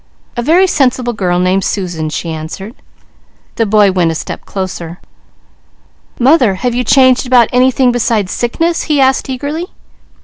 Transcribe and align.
"A 0.35 0.41
very 0.41 0.65
sensible 0.65 1.13
girl 1.13 1.37
named 1.37 1.63
Susan," 1.63 2.09
she 2.09 2.31
answered. 2.31 2.73
The 3.57 3.67
boy 3.67 3.91
went 3.91 4.09
a 4.09 4.15
step 4.15 4.45
closer. 4.45 4.99
"Mother, 6.19 6.55
have 6.55 6.73
you 6.73 6.83
changed 6.83 7.27
about 7.27 7.49
anything 7.53 7.91
besides 7.91 8.31
sickness?" 8.31 8.85
he 8.89 8.99
asked 8.99 9.29
eagerly. 9.29 9.67